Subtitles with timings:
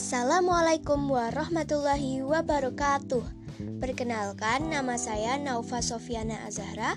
[0.00, 3.20] Assalamualaikum warahmatullahi wabarakatuh.
[3.84, 6.96] Perkenalkan, nama saya Naufa Sofiana Azahra,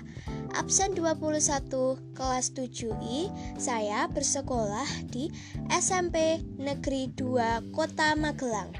[0.56, 3.28] absen 21 kelas 7I.
[3.60, 5.28] Saya bersekolah di
[5.68, 8.72] SMP Negeri 2 Kota Magelang.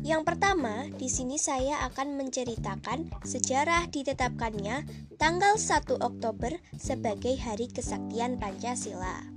[0.00, 4.88] Yang pertama, di sini saya akan menceritakan sejarah ditetapkannya
[5.20, 9.35] tanggal 1 Oktober sebagai Hari Kesaktian Pancasila.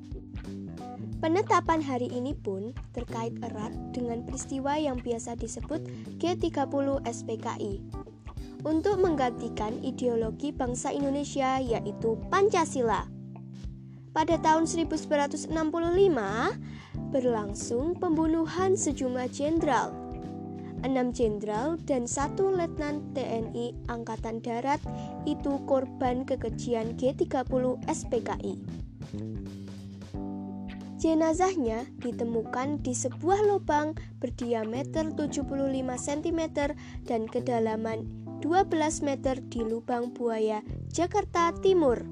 [1.20, 5.84] Penetapan hari ini pun terkait erat dengan peristiwa yang biasa disebut
[6.16, 7.84] G30 SPKI
[8.64, 13.04] untuk menggantikan ideologi bangsa Indonesia yaitu Pancasila.
[14.16, 15.52] Pada tahun 1965
[17.12, 19.92] berlangsung pembunuhan sejumlah jenderal.
[20.88, 24.80] Enam jenderal dan satu letnan TNI Angkatan Darat
[25.28, 28.56] itu korban kekejian G30 SPKI.
[31.00, 35.48] Jenazahnya ditemukan di sebuah lubang berdiameter 75
[35.96, 36.42] cm
[37.08, 38.04] dan kedalaman
[38.44, 40.60] 12 meter di lubang buaya
[40.92, 42.04] Jakarta Timur.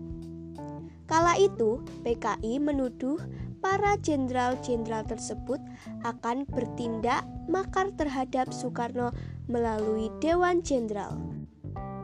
[1.04, 3.20] Kala itu, PKI menuduh
[3.60, 5.60] para jenderal-jenderal tersebut
[6.08, 9.12] akan bertindak makar terhadap Soekarno
[9.52, 11.20] melalui Dewan Jenderal.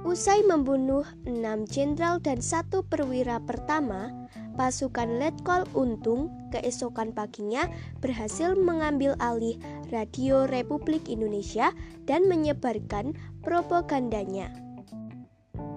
[0.03, 4.11] Usai membunuh enam jenderal dan satu perwira pertama,
[4.55, 7.65] pasukan Letkol Untung keesokan paginya
[7.99, 9.57] berhasil mengambil alih
[9.89, 11.73] radio Republik Indonesia
[12.05, 14.53] dan menyebarkan propagandanya.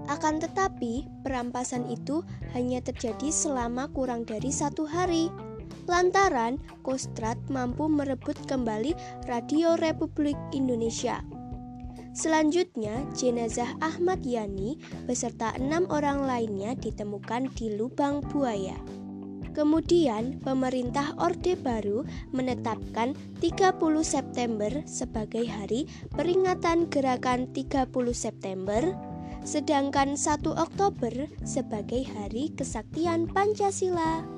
[0.06, 2.22] Akan tetapi, perampasan itu
[2.54, 5.28] hanya terjadi selama kurang dari satu hari.
[5.90, 8.94] Lantaran Kostrad mampu merebut kembali
[9.26, 11.35] Radio Republik Indonesia
[12.16, 18.80] Selanjutnya, jenazah Ahmad Yani beserta enam orang lainnya ditemukan di lubang buaya.
[19.52, 23.12] Kemudian, pemerintah Orde Baru menetapkan
[23.44, 25.84] 30 September sebagai hari
[26.16, 27.84] peringatan gerakan 30
[28.16, 28.80] September,
[29.44, 31.12] sedangkan 1 Oktober
[31.44, 34.35] sebagai hari kesaktian Pancasila.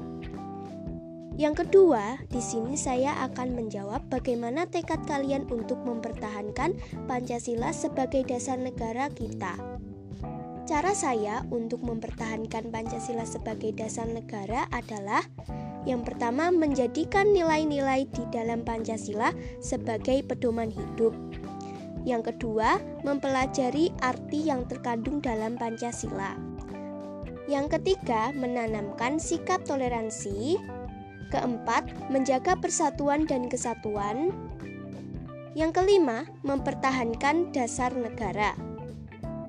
[1.39, 6.75] Yang kedua, di sini saya akan menjawab bagaimana tekad kalian untuk mempertahankan
[7.07, 9.55] Pancasila sebagai dasar negara kita.
[10.67, 15.23] Cara saya untuk mempertahankan Pancasila sebagai dasar negara adalah
[15.87, 19.31] yang pertama, menjadikan nilai-nilai di dalam Pancasila
[19.63, 21.17] sebagai pedoman hidup.
[22.03, 26.37] Yang kedua, mempelajari arti yang terkandung dalam Pancasila.
[27.49, 30.61] Yang ketiga, menanamkan sikap toleransi,
[31.29, 34.33] Keempat, menjaga persatuan dan kesatuan.
[35.53, 38.57] Yang kelima, mempertahankan dasar negara.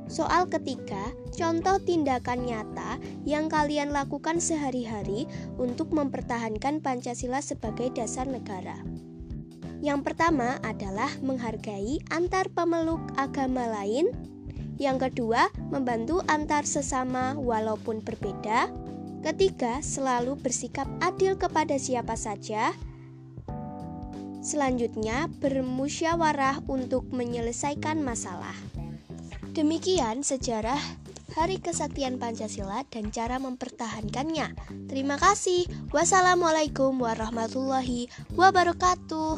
[0.10, 2.98] Soal ketiga, contoh tindakan nyata
[3.30, 5.30] yang kalian lakukan sehari-hari
[5.62, 8.82] untuk mempertahankan Pancasila sebagai dasar negara.
[9.86, 14.12] Yang pertama adalah menghargai antar pemeluk agama lain.
[14.82, 18.89] Yang kedua, membantu antar sesama walaupun berbeda.
[19.20, 22.72] Ketiga, selalu bersikap adil kepada siapa saja.
[24.40, 28.56] Selanjutnya, bermusyawarah untuk menyelesaikan masalah.
[29.52, 30.80] Demikian sejarah
[31.38, 34.56] Hari Kesaktian Pancasila dan cara mempertahankannya.
[34.90, 35.68] Terima kasih.
[35.94, 39.38] Wassalamualaikum warahmatullahi wabarakatuh.